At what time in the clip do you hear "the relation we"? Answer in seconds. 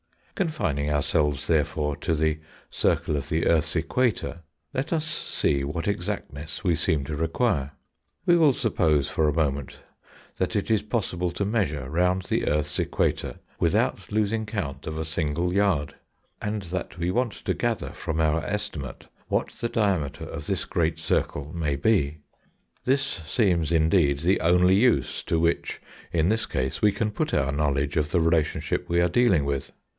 28.09-28.99